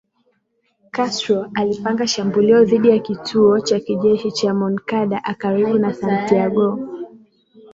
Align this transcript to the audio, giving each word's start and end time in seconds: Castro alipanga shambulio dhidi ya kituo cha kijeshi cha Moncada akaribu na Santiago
Castro 0.91 1.51
alipanga 1.53 2.07
shambulio 2.07 2.65
dhidi 2.65 2.89
ya 2.89 2.99
kituo 2.99 3.59
cha 3.59 3.79
kijeshi 3.79 4.31
cha 4.31 4.53
Moncada 4.53 5.23
akaribu 5.23 5.77
na 5.79 5.93
Santiago 5.93 6.79